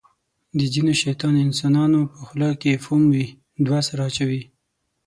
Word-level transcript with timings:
د 0.57 0.59
ځینو 0.73 0.91
شیطان 1.03 1.33
انسانانو 1.45 1.99
په 2.11 2.19
خوله 2.27 2.49
کې 2.61 2.81
فوم 2.85 3.01
وي. 3.13 3.25
دوه 3.65 3.79
سره 3.87 4.01
اچوي. 4.09 4.41